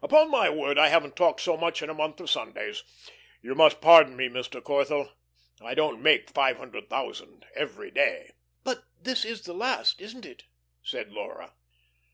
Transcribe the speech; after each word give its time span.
Upon 0.00 0.30
my 0.30 0.48
word, 0.48 0.78
I 0.78 0.88
haven't 0.88 1.16
talked 1.16 1.42
so 1.42 1.54
much 1.58 1.82
in 1.82 1.90
a 1.90 1.92
month 1.92 2.18
of 2.20 2.30
Sundays. 2.30 2.82
You 3.42 3.54
must 3.54 3.82
pardon 3.82 4.16
me, 4.16 4.26
Mr. 4.26 4.62
Corthell. 4.64 5.12
I 5.60 5.74
don't 5.74 6.00
make 6.02 6.30
five 6.30 6.56
hundred 6.56 6.88
thousand 6.88 7.44
every 7.54 7.90
day." 7.90 8.32
"But 8.64 8.84
this 8.98 9.26
is 9.26 9.42
the 9.42 9.52
last 9.52 10.00
isn't 10.00 10.24
it?" 10.24 10.44
said 10.82 11.12
Laura. 11.12 11.52